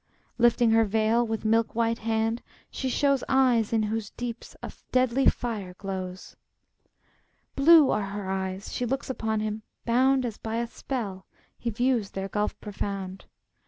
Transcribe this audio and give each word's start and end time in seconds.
Lifting 0.39 0.71
her 0.71 0.83
veil 0.83 1.27
with 1.27 1.45
milk 1.45 1.75
white 1.75 1.99
hand 1.99 2.41
she 2.71 2.89
shows 2.89 3.23
Eyes 3.29 3.71
in 3.71 3.83
whose 3.83 4.09
deeps 4.09 4.55
a 4.63 4.71
deadly 4.91 5.27
fire 5.27 5.75
glows. 5.75 6.35
Blue 7.55 7.91
are 7.91 8.07
her 8.07 8.27
eyes: 8.27 8.73
she 8.73 8.83
looks 8.87 9.11
upon 9.11 9.41
him 9.41 9.61
bound, 9.85 10.25
As 10.25 10.39
by 10.39 10.55
a 10.55 10.65
spell, 10.65 11.27
he 11.59 11.69
views 11.69 12.09
their 12.09 12.29
gulf 12.29 12.59
profound. 12.59 13.25